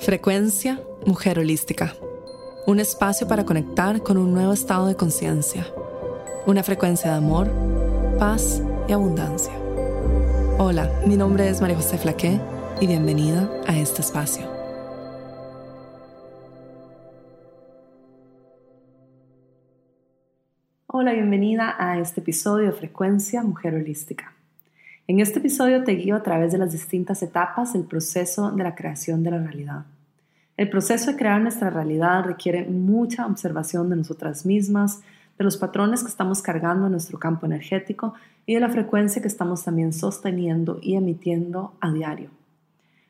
[0.00, 1.92] Frecuencia Mujer Holística.
[2.66, 5.66] Un espacio para conectar con un nuevo estado de conciencia.
[6.46, 7.50] Una frecuencia de amor,
[8.16, 9.52] paz y abundancia.
[10.58, 12.40] Hola, mi nombre es María José Flaqué
[12.80, 14.46] y bienvenida a este espacio.
[20.86, 24.37] Hola, bienvenida a este episodio de Frecuencia Mujer Holística.
[25.10, 28.74] En este episodio te guío a través de las distintas etapas del proceso de la
[28.74, 29.86] creación de la realidad.
[30.58, 35.00] El proceso de crear nuestra realidad requiere mucha observación de nosotras mismas,
[35.38, 38.12] de los patrones que estamos cargando en nuestro campo energético
[38.44, 42.28] y de la frecuencia que estamos también sosteniendo y emitiendo a diario.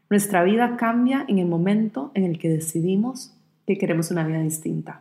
[0.08, 3.34] Nuestra vida cambia en el momento en el que decidimos
[3.66, 5.00] que queremos una vida distinta.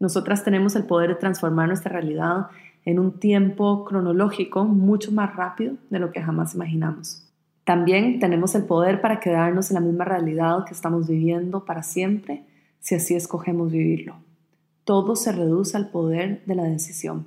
[0.00, 2.48] Nosotras tenemos el poder de transformar nuestra realidad
[2.86, 7.28] en un tiempo cronológico mucho más rápido de lo que jamás imaginamos.
[7.64, 12.44] También tenemos el poder para quedarnos en la misma realidad que estamos viviendo para siempre
[12.78, 14.14] si así escogemos vivirlo.
[14.84, 17.26] Todo se reduce al poder de la decisión.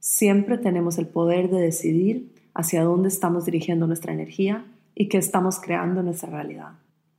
[0.00, 5.60] Siempre tenemos el poder de decidir hacia dónde estamos dirigiendo nuestra energía y qué estamos
[5.60, 6.72] creando en nuestra realidad.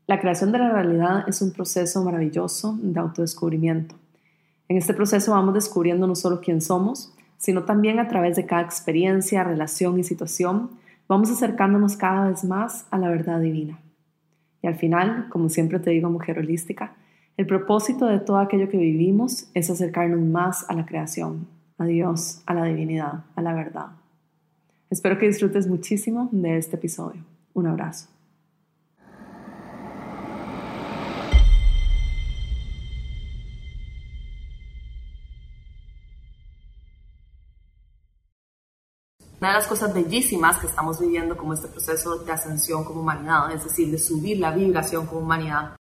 [0.05, 3.95] La creación de la realidad es un proceso maravilloso de autodescubrimiento.
[4.67, 8.61] En este proceso vamos descubriendo no solo quién somos, sino también a través de cada
[8.61, 10.71] experiencia, relación y situación,
[11.07, 13.79] vamos acercándonos cada vez más a la verdad divina.
[14.61, 16.93] Y al final, como siempre te digo, mujer holística,
[17.37, 21.47] el propósito de todo aquello que vivimos es acercarnos más a la creación,
[21.77, 23.87] a Dios, a la divinidad, a la verdad.
[24.89, 27.21] Espero que disfrutes muchísimo de este episodio.
[27.53, 28.14] Un abrazo.
[39.45, 43.51] Una de las cosas bellísimas que estamos viviendo como este proceso de ascensión como humanidad,
[43.51, 45.75] es decir, de subir la vibración como humanidad,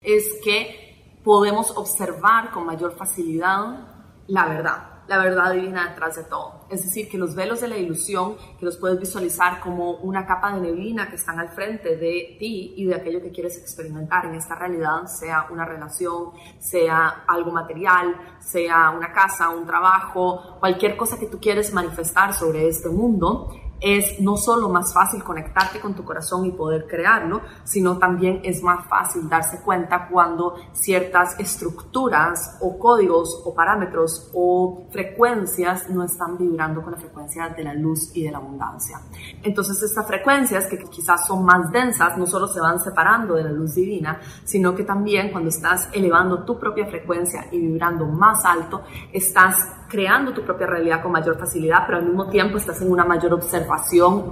[0.00, 3.97] es que podemos observar con mayor facilidad
[4.28, 6.66] la verdad la verdad divina detrás de todo.
[6.68, 10.54] Es decir, que los velos de la ilusión, que los puedes visualizar como una capa
[10.54, 14.34] de neblina que están al frente de ti y de aquello que quieres experimentar en
[14.34, 21.18] esta realidad, sea una relación, sea algo material, sea una casa, un trabajo, cualquier cosa
[21.18, 26.04] que tú quieres manifestar sobre este mundo, es no solo más fácil conectarte con tu
[26.04, 32.78] corazón y poder crearlo, sino también es más fácil darse cuenta cuando ciertas estructuras o
[32.78, 38.24] códigos o parámetros o frecuencias no están vibrando con la frecuencia de la luz y
[38.24, 39.00] de la abundancia.
[39.42, 43.52] Entonces estas frecuencias que quizás son más densas no solo se van separando de la
[43.52, 48.82] luz divina, sino que también cuando estás elevando tu propia frecuencia y vibrando más alto,
[49.12, 49.56] estás
[49.88, 53.32] creando tu propia realidad con mayor facilidad, pero al mismo tiempo estás en una mayor
[53.32, 53.67] observación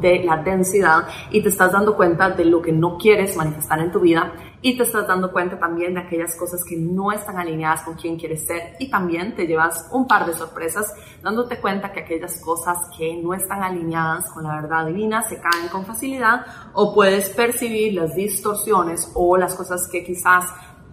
[0.00, 3.92] de la densidad y te estás dando cuenta de lo que no quieres manifestar en
[3.92, 4.32] tu vida
[4.62, 8.19] y te estás dando cuenta también de aquellas cosas que no están alineadas con quien
[8.19, 10.92] quieres ser y también te llevas un par de sorpresas
[11.22, 15.69] dándote cuenta que aquellas cosas que no están alineadas con la verdad divina se caen
[15.70, 20.46] con facilidad o puedes percibir las distorsiones o las cosas que quizás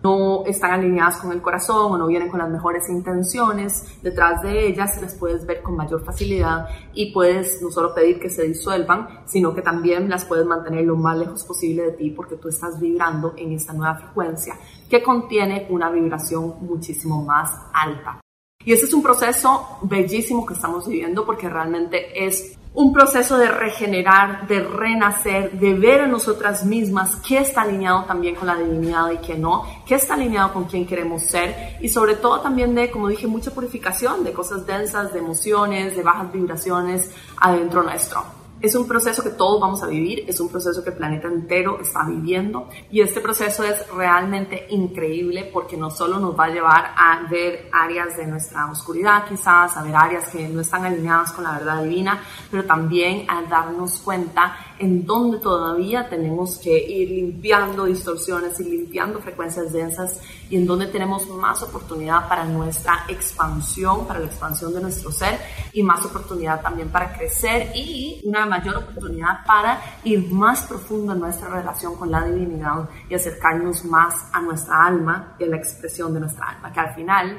[0.03, 4.67] no están alineadas con el corazón o no vienen con las mejores intenciones detrás de
[4.67, 9.21] ellas, las puedes ver con mayor facilidad y puedes no solo pedir que se disuelvan,
[9.25, 12.79] sino que también las puedes mantener lo más lejos posible de ti porque tú estás
[12.79, 14.55] vibrando en esta nueva frecuencia
[14.89, 18.19] que contiene una vibración muchísimo más alta.
[18.65, 23.49] Y ese es un proceso bellísimo que estamos viviendo porque realmente es un proceso de
[23.49, 29.11] regenerar, de renacer, de ver en nosotras mismas qué está alineado también con la divinidad
[29.11, 32.89] y qué no, qué está alineado con quien queremos ser y sobre todo también de,
[32.89, 38.42] como dije, mucha purificación de cosas densas, de emociones, de bajas vibraciones adentro nuestro.
[38.63, 41.81] Es un proceso que todos vamos a vivir, es un proceso que el planeta entero
[41.81, 46.93] está viviendo y este proceso es realmente increíble porque no solo nos va a llevar
[46.95, 51.43] a ver áreas de nuestra oscuridad quizás, a ver áreas que no están alineadas con
[51.43, 57.83] la verdad divina, pero también a darnos cuenta en dónde todavía tenemos que ir limpiando
[57.83, 64.21] distorsiones y limpiando frecuencias densas y en dónde tenemos más oportunidad para nuestra expansión, para
[64.21, 65.37] la expansión de nuestro ser
[65.73, 71.19] y más oportunidad también para crecer y una mayor oportunidad para ir más profundo en
[71.19, 76.13] nuestra relación con la divinidad y acercarnos más a nuestra alma y a la expresión
[76.13, 77.37] de nuestra alma, que al final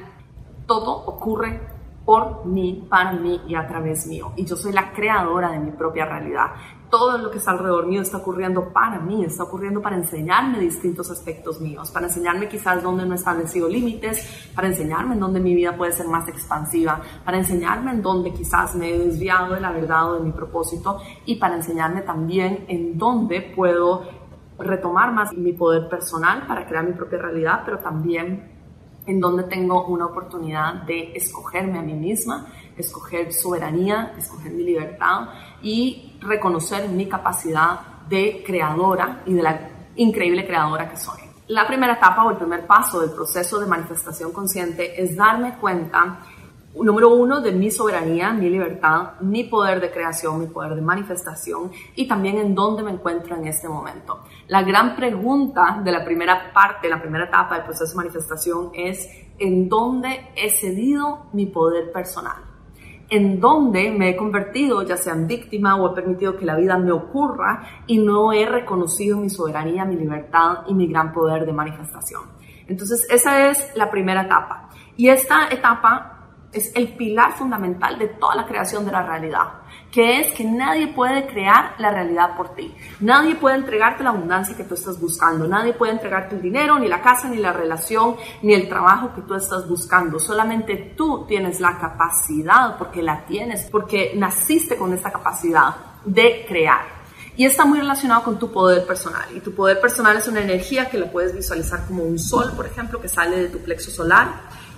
[0.66, 1.60] todo ocurre
[2.04, 4.32] por mí, para mí y a través mío.
[4.36, 6.48] Y yo soy la creadora de mi propia realidad
[6.96, 11.10] todo lo que está alrededor mío está ocurriendo para mí, está ocurriendo para enseñarme distintos
[11.10, 15.56] aspectos míos, para enseñarme quizás dónde no he establecido límites, para enseñarme en dónde mi
[15.56, 19.72] vida puede ser más expansiva, para enseñarme en dónde quizás me he desviado de la
[19.72, 24.04] verdad o de mi propósito y para enseñarme también en dónde puedo
[24.56, 28.53] retomar más mi poder personal para crear mi propia realidad, pero también
[29.06, 32.46] en donde tengo una oportunidad de escogerme a mí misma,
[32.76, 35.28] escoger soberanía, escoger mi libertad
[35.62, 41.20] y reconocer mi capacidad de creadora y de la increíble creadora que soy.
[41.48, 46.20] La primera etapa o el primer paso del proceso de manifestación consciente es darme cuenta
[46.82, 51.70] número uno, de mi soberanía, mi libertad, mi poder de creación, mi poder de manifestación
[51.94, 54.20] y también en dónde me encuentro en este momento.
[54.48, 59.08] La gran pregunta de la primera parte, la primera etapa del proceso de manifestación es
[59.38, 62.36] en dónde he cedido mi poder personal.
[63.10, 66.78] En dónde me he convertido, ya sea en víctima o he permitido que la vida
[66.78, 71.52] me ocurra y no he reconocido mi soberanía, mi libertad y mi gran poder de
[71.52, 72.22] manifestación.
[72.66, 74.70] Entonces, esa es la primera etapa.
[74.96, 76.13] Y esta etapa
[76.54, 80.88] es el pilar fundamental de toda la creación de la realidad, que es que nadie
[80.88, 82.74] puede crear la realidad por ti.
[83.00, 85.46] Nadie puede entregarte la abundancia que tú estás buscando.
[85.46, 89.22] Nadie puede entregarte el dinero, ni la casa, ni la relación, ni el trabajo que
[89.22, 90.18] tú estás buscando.
[90.18, 95.74] Solamente tú tienes la capacidad, porque la tienes, porque naciste con esta capacidad
[96.04, 96.93] de crear.
[97.36, 99.24] Y está muy relacionado con tu poder personal.
[99.34, 102.66] Y tu poder personal es una energía que la puedes visualizar como un sol, por
[102.66, 104.28] ejemplo, que sale de tu plexo solar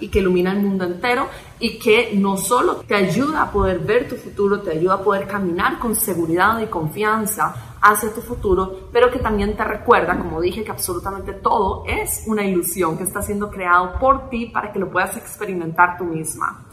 [0.00, 4.08] y que ilumina el mundo entero y que no solo te ayuda a poder ver
[4.08, 9.10] tu futuro, te ayuda a poder caminar con seguridad y confianza hacia tu futuro, pero
[9.10, 13.50] que también te recuerda, como dije, que absolutamente todo es una ilusión que está siendo
[13.50, 16.66] creado por ti para que lo puedas experimentar tú misma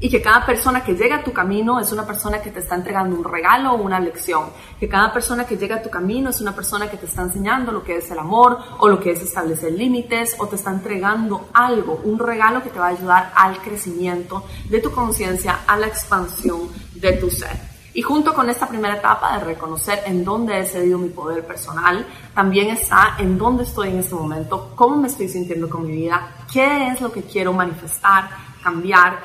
[0.00, 2.76] y que cada persona que llega a tu camino es una persona que te está
[2.76, 4.44] entregando un regalo o una lección,
[4.78, 7.72] que cada persona que llega a tu camino es una persona que te está enseñando
[7.72, 11.48] lo que es el amor o lo que es establecer límites o te está entregando
[11.52, 15.88] algo, un regalo que te va a ayudar al crecimiento de tu conciencia, a la
[15.88, 17.78] expansión de tu ser.
[17.94, 22.06] Y junto con esta primera etapa de reconocer en dónde he cedido mi poder personal,
[22.32, 26.28] también está en dónde estoy en este momento, cómo me estoy sintiendo con mi vida,
[26.52, 28.30] qué es lo que quiero manifestar,
[28.62, 29.18] cambiar,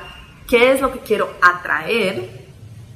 [0.48, 2.48] qué es lo que quiero atraer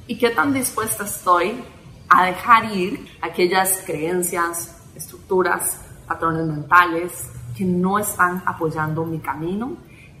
[0.06, 1.62] y qué tan dispuesta estoy
[2.08, 9.76] a dejar ir aquellas creencias, estructuras, patrones mentales que no están apoyando mi camino,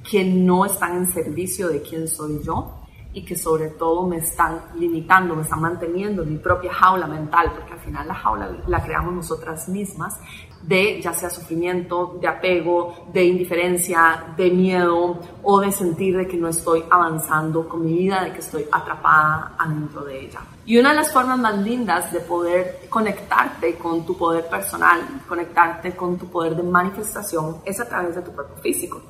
[0.08, 2.74] que no están en servicio de quién soy yo
[3.12, 7.52] y que sobre todo me están limitando, me están manteniendo en mi propia jaula mental,
[7.54, 10.18] porque al final la jaula la creamos nosotras mismas,
[10.62, 16.36] de ya sea sufrimiento, de apego, de indiferencia, de miedo o de sentir de que
[16.36, 20.40] no estoy avanzando con mi vida, de que estoy atrapada dentro de ella.
[20.66, 25.96] Y una de las formas más lindas de poder conectarte con tu poder personal, conectarte
[25.96, 29.00] con tu poder de manifestación, es a través de tu cuerpo físico.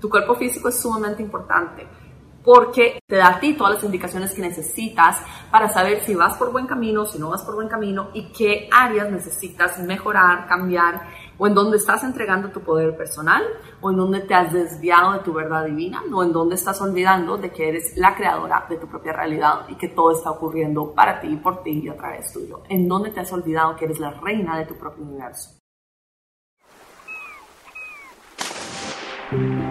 [0.00, 1.86] Tu cuerpo físico es sumamente importante
[2.44, 6.52] porque te da a ti todas las indicaciones que necesitas para saber si vas por
[6.52, 11.02] buen camino, si no vas por buen camino y qué áreas necesitas mejorar, cambiar
[11.38, 13.42] o en dónde estás entregando tu poder personal
[13.80, 17.36] o en dónde te has desviado de tu verdad divina o en dónde estás olvidando
[17.36, 21.20] de que eres la creadora de tu propia realidad y que todo está ocurriendo para
[21.20, 22.62] ti, por ti y a través tuyo.
[22.68, 25.50] En dónde te has olvidado que eres la reina de tu propio universo.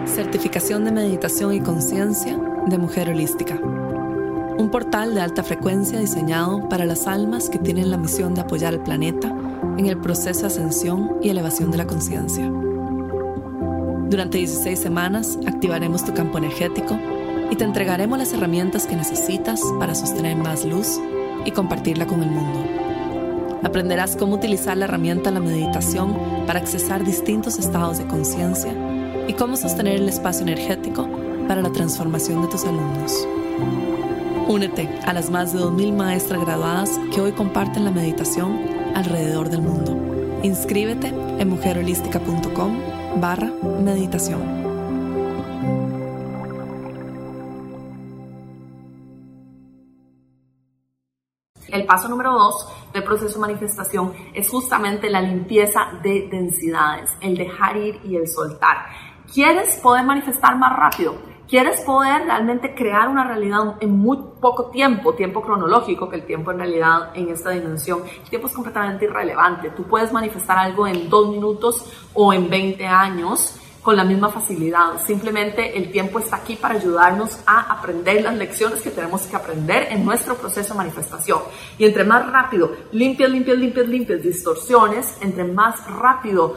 [0.06, 2.36] Certificación de Meditación y Conciencia
[2.66, 3.56] de Mujer Holística.
[3.56, 8.74] Un portal de alta frecuencia diseñado para las almas que tienen la misión de apoyar
[8.74, 9.34] al planeta
[9.76, 12.50] en el proceso de ascensión y elevación de la conciencia.
[14.08, 16.98] Durante 16 semanas activaremos tu campo energético
[17.50, 21.00] y te entregaremos las herramientas que necesitas para sostener más luz
[21.44, 22.60] y compartirla con el mundo.
[23.62, 28.72] Aprenderás cómo utilizar la herramienta de la meditación para accesar distintos estados de conciencia
[29.26, 31.08] y cómo sostener el espacio energético
[31.52, 33.28] para la transformación de tus alumnos.
[34.48, 38.58] Únete a las más de 2.000 maestras graduadas que hoy comparten la meditación
[38.94, 39.94] alrededor del mundo.
[40.42, 42.80] Inscríbete en mujerholística.com
[43.20, 43.52] barra
[43.84, 44.40] meditación.
[51.68, 57.36] El paso número dos del proceso de manifestación es justamente la limpieza de densidades, el
[57.36, 58.86] dejar ir y el soltar.
[59.34, 61.31] ¿Quieres poder manifestar más rápido?
[61.52, 66.50] ¿Quieres poder realmente crear una realidad en muy poco tiempo, tiempo cronológico, que el tiempo
[66.50, 69.68] en realidad en esta dimensión, el tiempo es completamente irrelevante.
[69.68, 74.98] Tú puedes manifestar algo en dos minutos o en 20 años con la misma facilidad.
[75.04, 79.88] Simplemente el tiempo está aquí para ayudarnos a aprender las lecciones que tenemos que aprender
[79.90, 81.40] en nuestro proceso de manifestación.
[81.76, 86.56] Y entre más rápido limpias, limpias, limpias, limpias distorsiones, entre más rápido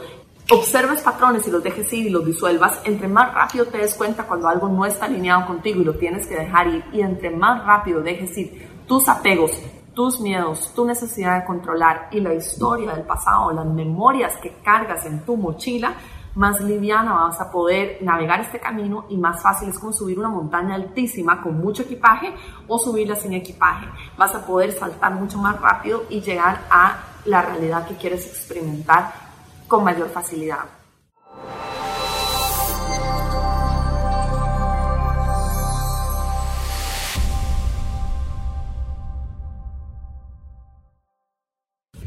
[0.50, 4.24] observes patrones y los dejes ir y los disuelvas, entre más rápido te des cuenta
[4.24, 7.64] cuando algo no está alineado contigo y lo tienes que dejar ir, y entre más
[7.64, 9.50] rápido dejes ir tus apegos,
[9.94, 15.04] tus miedos, tu necesidad de controlar y la historia del pasado, las memorias que cargas
[15.06, 15.94] en tu mochila,
[16.36, 20.28] más liviana vas a poder navegar este camino y más fácil es como subir una
[20.28, 22.30] montaña altísima con mucho equipaje
[22.68, 23.86] o subirla sin equipaje.
[24.18, 29.25] Vas a poder saltar mucho más rápido y llegar a la realidad que quieres experimentar
[29.66, 30.64] con mayor facilidad.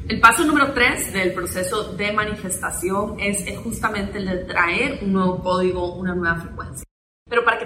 [0.10, 5.40] El paso número tres del proceso de manifestación es justamente el de traer un nuevo
[5.44, 6.89] código, una nueva frecuencia.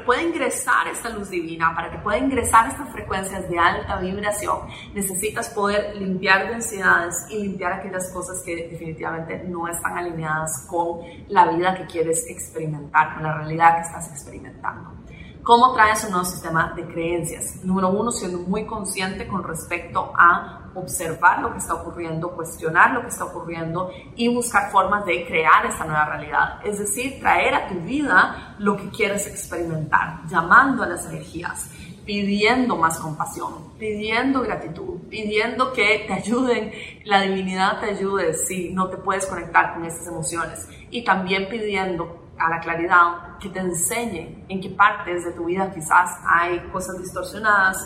[0.05, 5.49] Pueda ingresar esta luz divina, para que pueda ingresar estas frecuencias de alta vibración, necesitas
[5.49, 11.75] poder limpiar densidades y limpiar aquellas cosas que definitivamente no están alineadas con la vida
[11.75, 15.02] que quieres experimentar, con la realidad que estás experimentando.
[15.43, 17.65] ¿Cómo traes un nuevo sistema de creencias?
[17.65, 23.01] Número uno, siendo muy consciente con respecto a observar lo que está ocurriendo, cuestionar lo
[23.01, 26.61] que está ocurriendo y buscar formas de crear esta nueva realidad.
[26.63, 31.69] Es decir, traer a tu vida lo que quieres experimentar, llamando a las energías,
[32.05, 36.71] pidiendo más compasión, pidiendo gratitud, pidiendo que te ayuden,
[37.03, 42.22] la divinidad te ayude si no te puedes conectar con estas emociones y también pidiendo
[42.43, 46.99] a la claridad, que te enseñe en qué partes de tu vida quizás hay cosas
[46.99, 47.77] distorsionadas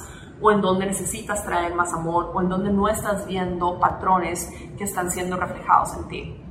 [0.41, 4.83] o en donde necesitas traer más amor o en donde no estás viendo patrones que
[4.83, 6.43] están siendo reflejados en ti.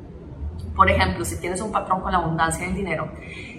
[0.75, 3.11] Por ejemplo, si tienes un patrón con la abundancia del dinero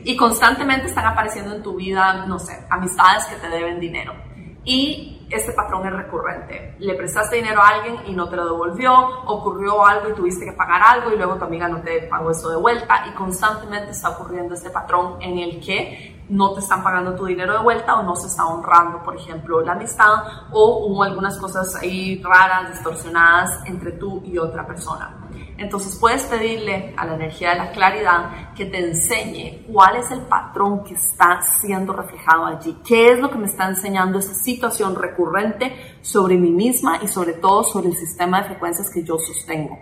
[0.03, 4.13] y constantemente están apareciendo en tu vida, no sé, amistades que te deben dinero
[4.63, 6.75] y este patrón es recurrente.
[6.79, 8.93] Le prestaste dinero a alguien y no te lo devolvió,
[9.25, 12.49] ocurrió algo y tuviste que pagar algo y luego tu amiga no te pagó eso
[12.49, 17.15] de vuelta y constantemente está ocurriendo este patrón en el que no te están pagando
[17.15, 21.03] tu dinero de vuelta o no se está honrando, por ejemplo, la amistad o hubo
[21.03, 25.16] algunas cosas ahí raras, distorsionadas entre tú y otra persona.
[25.57, 30.21] Entonces puedes pedirle a la energía de la claridad que te enseñe cuál es el
[30.21, 34.95] patrón que está siendo reflejado allí, qué es lo que me está enseñando esa situación
[34.95, 39.79] recurrente sobre mí misma y sobre todo sobre el sistema de frecuencias que yo sostengo.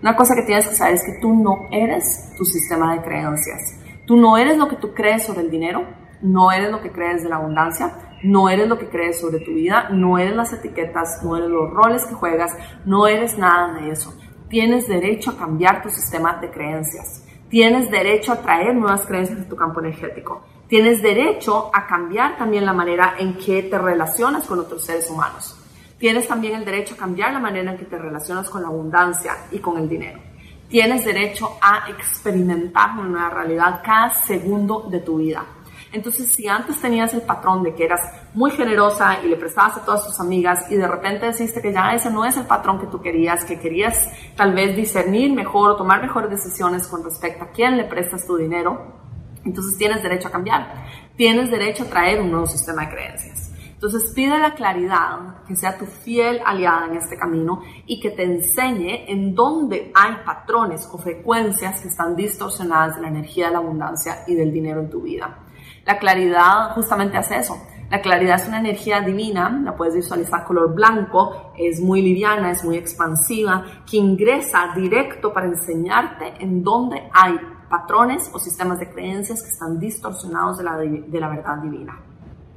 [0.00, 3.78] Una cosa que tienes que saber es que tú no eres tu sistema de creencias.
[4.06, 5.86] Tú no eres lo que tú crees sobre el dinero,
[6.22, 9.52] no eres lo que crees de la abundancia, no eres lo que crees sobre tu
[9.52, 12.52] vida, no eres las etiquetas, no eres los roles que juegas,
[12.86, 14.12] no eres nada de eso
[14.52, 17.24] tienes derecho a cambiar tu sistema de creencias.
[17.48, 20.42] Tienes derecho a traer nuevas creencias en tu campo energético.
[20.68, 25.56] Tienes derecho a cambiar también la manera en que te relacionas con otros seres humanos.
[25.98, 29.32] Tienes también el derecho a cambiar la manera en que te relacionas con la abundancia
[29.50, 30.20] y con el dinero.
[30.68, 35.46] Tienes derecho a experimentar una nueva realidad cada segundo de tu vida.
[35.92, 38.00] Entonces, si antes tenías el patrón de que eras
[38.32, 41.94] muy generosa y le prestabas a todas tus amigas y de repente deciste que ya
[41.94, 45.76] ese no es el patrón que tú querías, que querías tal vez discernir mejor o
[45.76, 49.00] tomar mejores decisiones con respecto a quién le prestas tu dinero,
[49.44, 50.86] entonces tienes derecho a cambiar.
[51.16, 53.52] Tienes derecho a traer un nuevo sistema de creencias.
[53.82, 58.22] Entonces pide la claridad, que sea tu fiel aliada en este camino y que te
[58.22, 63.58] enseñe en dónde hay patrones o frecuencias que están distorsionadas de la energía de la
[63.58, 65.36] abundancia y del dinero en tu vida.
[65.84, 67.56] La claridad justamente hace eso.
[67.90, 72.64] La claridad es una energía divina, la puedes visualizar color blanco, es muy liviana, es
[72.64, 79.42] muy expansiva, que ingresa directo para enseñarte en dónde hay patrones o sistemas de creencias
[79.42, 82.00] que están distorsionados de la, de la verdad divina.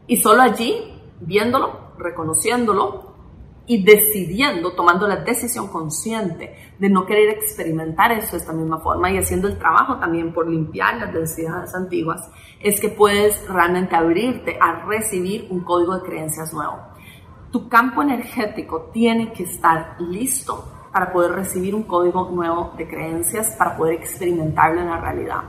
[0.08, 3.16] Y solo allí, viéndolo, reconociéndolo,
[3.68, 9.12] y decidiendo, tomando la decisión consciente de no querer experimentar eso de esta misma forma
[9.12, 12.30] y haciendo el trabajo también por limpiar las densidades antiguas,
[12.66, 16.80] es que puedes realmente abrirte a recibir un código de creencias nuevo.
[17.52, 23.52] Tu campo energético tiene que estar listo para poder recibir un código nuevo de creencias,
[23.52, 25.44] para poder experimentarlo en la realidad.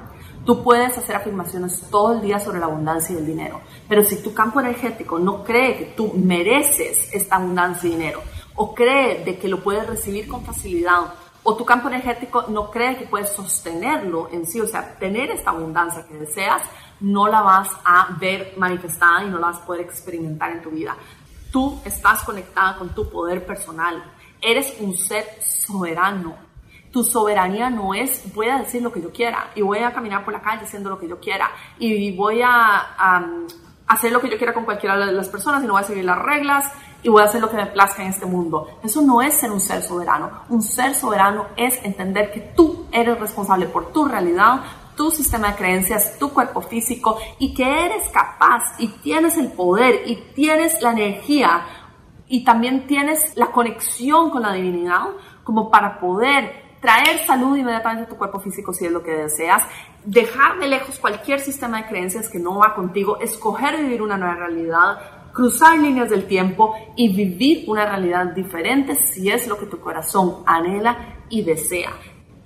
[0.45, 4.23] Tú puedes hacer afirmaciones todo el día sobre la abundancia y el dinero, pero si
[4.23, 8.21] tu campo energético no cree que tú mereces esta abundancia y dinero,
[8.57, 11.15] o cree de que lo puedes recibir con facilidad,
[11.49, 15.51] o tu campo energético no cree que puedes sostenerlo en sí, o sea, tener esta
[15.51, 16.61] abundancia que deseas,
[16.99, 20.71] no la vas a ver manifestada y no la vas a poder experimentar en tu
[20.71, 20.97] vida.
[21.53, 24.03] Tú estás conectada con tu poder personal.
[24.43, 26.35] Eres un ser soberano,
[26.91, 30.25] tu soberanía no es voy a decir lo que yo quiera y voy a caminar
[30.25, 31.49] por la calle haciendo lo que yo quiera
[31.79, 33.37] y voy a
[33.87, 36.05] hacer lo que yo quiera con cualquiera de las personas y no voy a seguir
[36.05, 36.71] las reglas
[37.03, 38.67] y voy a hacer lo que me plazca en este mundo.
[38.83, 40.31] Eso no es ser un ser soberano.
[40.49, 44.63] Un ser soberano es entender que tú eres responsable por tu realidad,
[44.97, 50.03] tu sistema de creencias, tu cuerpo físico y que eres capaz y tienes el poder
[50.07, 51.65] y tienes la energía
[52.29, 55.05] y también tienes la conexión con la divinidad
[55.45, 59.63] como para poder traer salud inmediatamente a tu cuerpo físico si es lo que deseas,
[60.07, 64.37] dejar de lejos cualquier sistema de creencias que no va contigo, escoger vivir una nueva
[64.37, 64.99] realidad,
[65.33, 70.43] cruzar líneas del tiempo y vivir una realidad diferente si es lo que tu corazón
[70.47, 71.93] anhela y desea.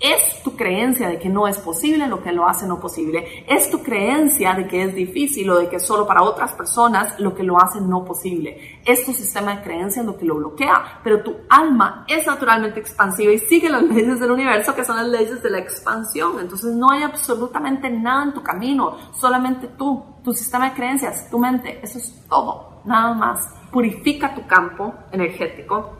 [0.00, 3.44] Es tu creencia de que no es posible lo que lo hace no posible.
[3.46, 7.34] Es tu creencia de que es difícil o de que solo para otras personas lo
[7.34, 8.80] que lo hace no posible.
[8.86, 11.00] Es tu sistema de creencias lo que lo bloquea.
[11.04, 15.06] Pero tu alma es naturalmente expansiva y sigue las leyes del universo que son las
[15.06, 16.40] leyes de la expansión.
[16.40, 18.96] Entonces no hay absolutamente nada en tu camino.
[19.12, 21.78] Solamente tú, tu sistema de creencias, tu mente.
[21.82, 22.80] Eso es todo.
[22.86, 23.46] Nada más.
[23.70, 25.90] Purifica tu campo energético.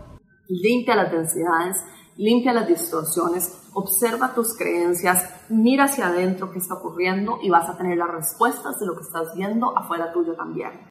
[0.49, 1.85] Limpia las densidades
[2.21, 7.79] limpia las distorsiones, observa tus creencias, mira hacia adentro qué está ocurriendo y vas a
[7.79, 10.91] tener las respuestas de lo que estás viendo afuera tuyo también.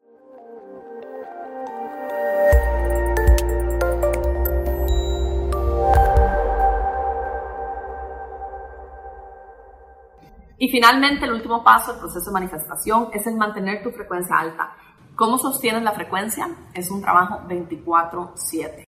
[10.57, 14.75] Y finalmente, el último paso del proceso de manifestación es el mantener tu frecuencia alta.
[15.15, 16.49] ¿Cómo sostienes la frecuencia?
[16.73, 18.88] Es un trabajo 24/7.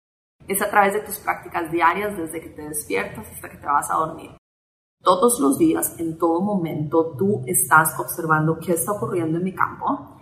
[0.46, 3.90] Es a través de tus prácticas diarias desde que te despiertas hasta que te vas
[3.90, 4.30] a dormir.
[5.02, 10.18] Todos los días, en todo momento, tú estás observando qué está ocurriendo en mi campo,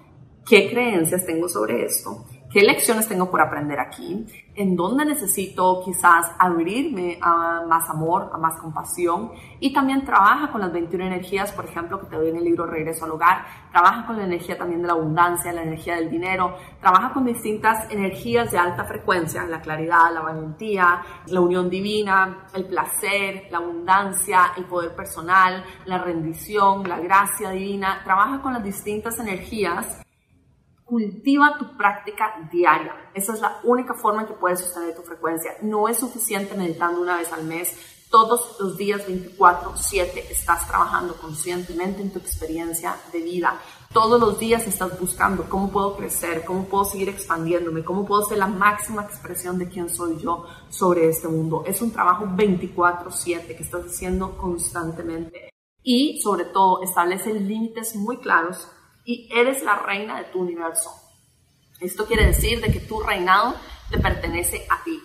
[0.49, 6.27] qué creencias tengo sobre esto, qué lecciones tengo por aprender aquí, en dónde necesito quizás
[6.39, 11.65] abrirme a más amor, a más compasión y también trabaja con las 21 energías, por
[11.65, 14.83] ejemplo, que te doy en el libro Regreso al Hogar, trabaja con la energía también
[14.83, 19.61] de la abundancia, la energía del dinero, trabaja con distintas energías de alta frecuencia, la
[19.61, 26.87] claridad, la valentía, la unión divina, el placer, la abundancia, el poder personal, la rendición,
[26.87, 30.03] la gracia divina, trabaja con las distintas energías
[30.93, 32.93] cultiva tu práctica diaria.
[33.15, 35.53] Esa es la única forma en que puedes sostener tu frecuencia.
[35.63, 37.75] No es suficiente meditando una vez al mes.
[38.11, 43.59] Todos los días 24/7 estás trabajando conscientemente en tu experiencia de vida.
[43.91, 48.37] Todos los días estás buscando cómo puedo crecer, cómo puedo seguir expandiéndome, cómo puedo ser
[48.37, 51.65] la máxima expresión de quién soy yo sobre este mundo.
[51.67, 55.49] Es un trabajo 24/7 que estás haciendo constantemente.
[55.83, 58.69] Y sobre todo establece límites muy claros
[59.05, 60.91] y eres la reina de tu universo.
[61.81, 63.55] Esto quiere decir de que tu reinado
[63.91, 65.03] te pertenece a ti.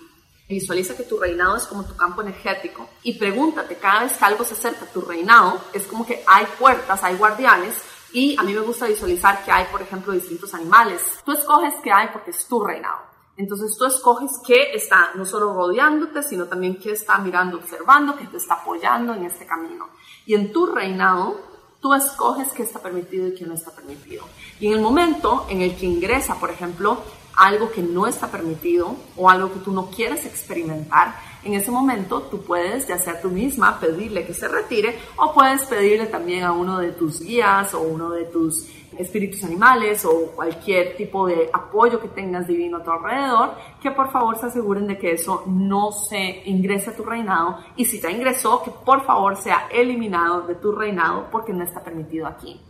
[0.48, 4.46] Visualiza que tu reinado es como tu campo energético y pregúntate cada vez que algo
[4.46, 7.76] se acerca a tu reinado, es como que hay puertas, hay guardianes
[8.14, 11.02] y a mí me gusta visualizar que hay, por ejemplo, distintos animales.
[11.26, 13.00] Tú escoges qué hay porque es tu reinado.
[13.36, 18.26] Entonces tú escoges qué está no solo rodeándote, sino también qué está mirando, observando, que
[18.26, 19.90] te está apoyando en este camino.
[20.26, 21.57] Y en tu reinado
[21.88, 24.26] Tú escoges qué está permitido y qué no está permitido.
[24.60, 26.98] Y en el momento en el que ingresa, por ejemplo,
[27.34, 32.24] algo que no está permitido o algo que tú no quieres experimentar, en ese momento
[32.24, 36.52] tú puedes, ya sea tú misma, pedirle que se retire o puedes pedirle también a
[36.52, 38.66] uno de tus guías o uno de tus
[38.98, 44.12] espíritus animales o cualquier tipo de apoyo que tengas divino a tu alrededor, que por
[44.12, 48.12] favor se aseguren de que eso no se ingrese a tu reinado y si ya
[48.12, 52.62] ingresó, que por favor sea eliminado de tu reinado porque no está permitido aquí.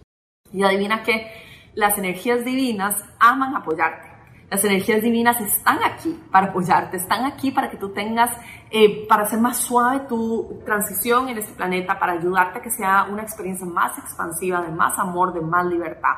[0.52, 1.32] Y adivina que
[1.76, 4.07] las energías divinas aman apoyarte.
[4.50, 8.32] Las energías divinas están aquí para apoyarte, están aquí para que tú tengas,
[8.72, 13.08] eh, para hacer más suave tu transición en este planeta, para ayudarte a que sea
[13.12, 16.16] una experiencia más expansiva, de más amor, de más libertad.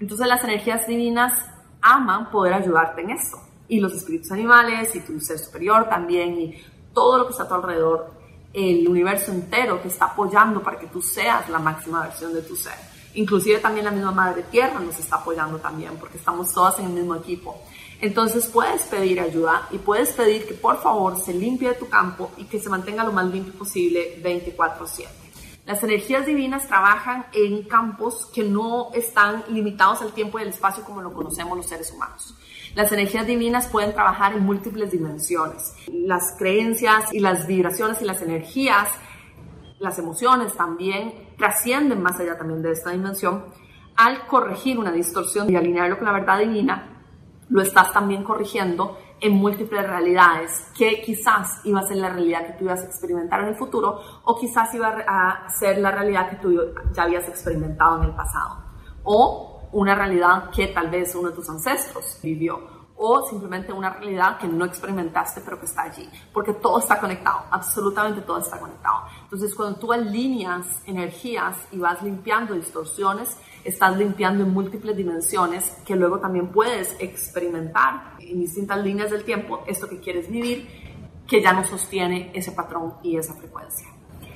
[0.00, 1.32] Entonces las energías divinas
[1.80, 3.38] aman poder ayudarte en esto.
[3.68, 6.60] Y los espíritus animales y tu ser superior también y
[6.92, 8.10] todo lo que está a tu alrededor,
[8.52, 12.56] el universo entero te está apoyando para que tú seas la máxima versión de tu
[12.56, 12.97] ser.
[13.18, 16.92] Inclusive también la misma Madre Tierra nos está apoyando también porque estamos todas en el
[16.92, 17.60] mismo equipo.
[18.00, 22.44] Entonces puedes pedir ayuda y puedes pedir que por favor se limpie tu campo y
[22.44, 25.08] que se mantenga lo más limpio posible 24/7.
[25.66, 30.84] Las energías divinas trabajan en campos que no están limitados al tiempo y al espacio
[30.84, 32.36] como lo conocemos los seres humanos.
[32.76, 35.74] Las energías divinas pueden trabajar en múltiples dimensiones.
[35.88, 38.88] Las creencias y las vibraciones y las energías,
[39.80, 43.46] las emociones también trascienden más allá también de esta dimensión,
[43.96, 46.98] al corregir una distorsión y alinearlo con la verdad divina,
[47.48, 52.52] lo estás también corrigiendo en múltiples realidades que quizás iba a ser la realidad que
[52.52, 56.36] tú ibas a experimentar en el futuro o quizás iba a ser la realidad que
[56.36, 56.60] tú
[56.92, 58.58] ya habías experimentado en el pasado
[59.02, 64.38] o una realidad que tal vez uno de tus ancestros vivió o simplemente una realidad
[64.38, 69.04] que no experimentaste pero que está allí, porque todo está conectado, absolutamente todo está conectado.
[69.22, 75.94] Entonces cuando tú alineas energías y vas limpiando distorsiones, estás limpiando en múltiples dimensiones que
[75.94, 80.68] luego también puedes experimentar en distintas líneas del tiempo esto que quieres vivir,
[81.26, 83.86] que ya no sostiene ese patrón y esa frecuencia.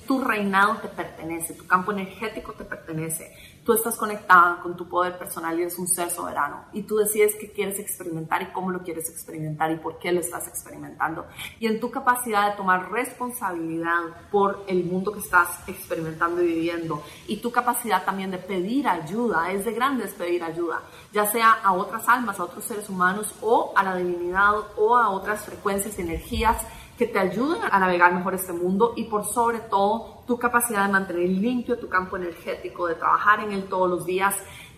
[0.07, 3.33] Tu reinado te pertenece, tu campo energético te pertenece,
[3.65, 7.37] tú estás conectada con tu poder personal y eres un ser soberano y tú decides
[7.41, 11.27] qué quieres experimentar y cómo lo quieres experimentar y por qué lo estás experimentando.
[11.61, 17.03] Y en tu capacidad de tomar responsabilidad por el mundo que estás experimentando y viviendo
[17.29, 21.73] y tu capacidad también de pedir ayuda, es de grandes pedir ayuda, ya sea a
[21.73, 26.57] otras almas, a otros seres humanos o a la divinidad o a otras frecuencias energías
[26.97, 30.93] que te ayuden a navegar mejor este mundo y por sobre todo tu capacidad de
[30.93, 34.35] mantener limpio tu campo energético, de trabajar en él todos los días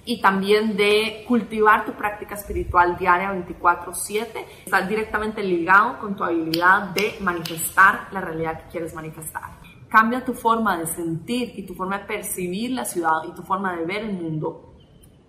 [0.06, 6.90] y también de cultivar tu práctica espiritual diaria 24/7, estar directamente ligado con tu habilidad
[6.90, 9.58] de manifestar la realidad que quieres manifestar.
[9.88, 13.76] Cambia tu forma de sentir y tu forma de percibir la ciudad y tu forma
[13.76, 14.74] de ver el mundo.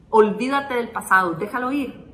[0.10, 2.06] Olvídate del pasado, déjalo ir.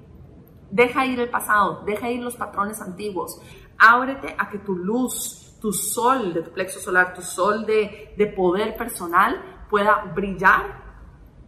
[0.70, 3.42] Deja ir el pasado, deja ir los patrones antiguos
[3.82, 8.28] ábrete a que tu luz, tu sol de tu plexo solar, tu sol de, de
[8.28, 10.82] poder personal pueda brillar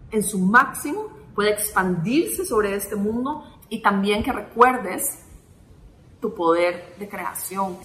[0.09, 5.23] en su máximo, pueda expandirse sobre este mundo y también que recuerdes
[6.19, 7.77] tu poder de creación.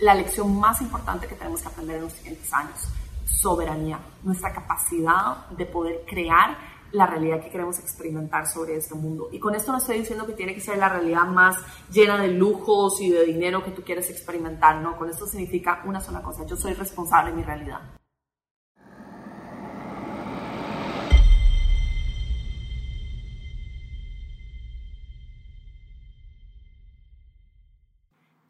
[0.00, 2.88] La lección más importante que tenemos que aprender en los siguientes años,
[3.24, 9.28] soberanía, nuestra capacidad de poder crear la realidad que queremos experimentar sobre este mundo.
[9.32, 11.56] Y con esto no estoy diciendo que tiene que ser la realidad más
[11.90, 16.00] llena de lujos y de dinero que tú quieres experimentar, no, con esto significa una
[16.00, 17.80] sola cosa, yo soy responsable de mi realidad.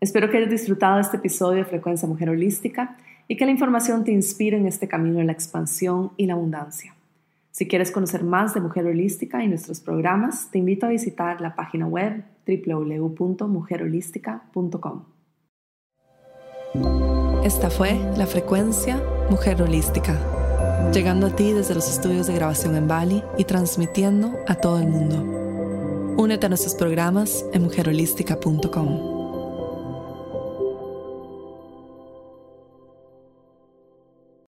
[0.00, 4.04] Espero que hayas disfrutado de este episodio de Frecuencia Mujer Holística y que la información
[4.04, 6.93] te inspire en este camino de la expansión y la abundancia.
[7.54, 11.54] Si quieres conocer más de Mujer Holística y nuestros programas, te invito a visitar la
[11.54, 15.04] página web www.mujerholística.com.
[17.44, 20.18] Esta fue la frecuencia Mujer Holística,
[20.92, 24.88] llegando a ti desde los estudios de grabación en Bali y transmitiendo a todo el
[24.88, 25.22] mundo.
[26.20, 29.13] Únete a nuestros programas en mujerholística.com.